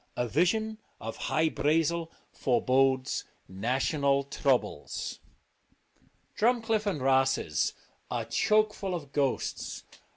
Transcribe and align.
A 0.17 0.27
vision 0.27 0.79
of 0.99 1.15
Hy 1.15 1.47
Brazel 1.47 2.09
forebodes 2.31 3.23
national 3.47 4.23
troubles. 4.23 5.19
Drumcliff 6.35 6.87
and 6.87 6.99
Rosses 7.03 7.73
are 8.09 8.25
chokeful 8.25 8.95
of 8.95 9.11
ghosts. 9.11 9.83